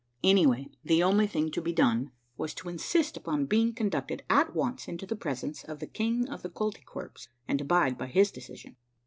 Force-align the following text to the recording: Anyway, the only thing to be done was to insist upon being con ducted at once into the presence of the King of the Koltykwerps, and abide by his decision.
Anyway, 0.23 0.67
the 0.83 1.03
only 1.03 1.27
thing 1.27 1.51
to 1.51 1.61
be 1.61 1.71
done 1.71 2.09
was 2.35 2.55
to 2.55 2.67
insist 2.69 3.15
upon 3.15 3.45
being 3.45 3.71
con 3.71 3.87
ducted 3.87 4.21
at 4.31 4.55
once 4.55 4.87
into 4.87 5.05
the 5.05 5.15
presence 5.15 5.63
of 5.63 5.77
the 5.77 5.85
King 5.85 6.27
of 6.27 6.41
the 6.41 6.49
Koltykwerps, 6.49 7.27
and 7.47 7.61
abide 7.61 7.99
by 7.99 8.07
his 8.07 8.31
decision. 8.31 8.77